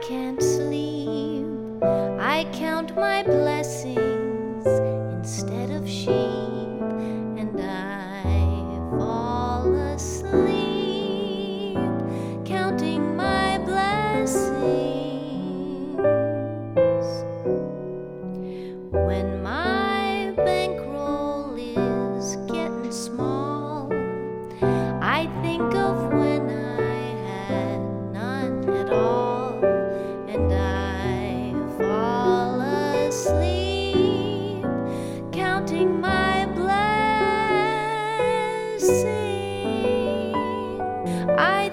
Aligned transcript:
can't 0.00 0.42
sleep. 0.42 1.46
I 1.82 2.46
count 2.52 2.94
my 2.96 3.22
blessings 3.22 4.66
instead 4.66 5.70
of 5.70 5.88
sheep. 5.88 6.47
I 41.38 41.68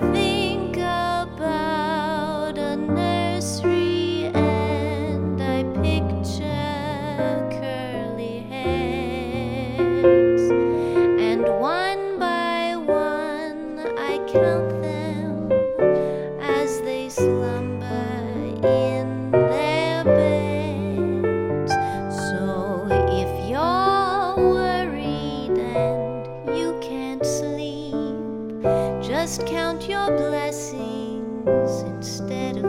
just 29.25 29.47
count 29.47 29.89
your 29.89 30.05
blessings 30.11 31.81
instead 31.81 32.57
of 32.57 32.64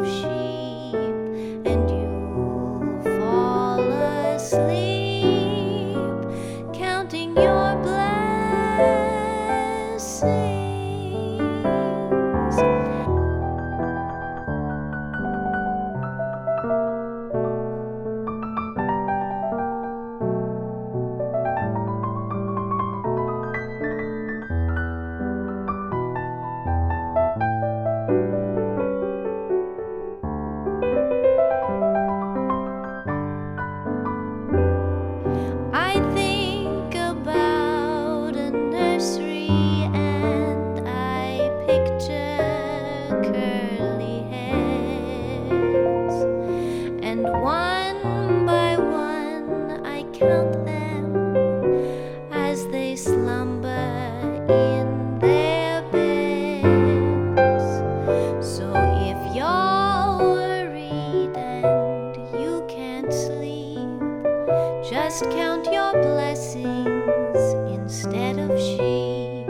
just 65.19 65.31
count 65.31 65.65
your 65.72 65.93
blessings 65.94 67.54
instead 67.72 68.38
of 68.38 68.50
sheep, 68.59 69.49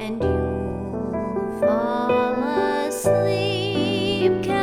and 0.00 0.20
you'll 0.20 1.60
fall 1.60 2.32
asleep. 2.88 4.53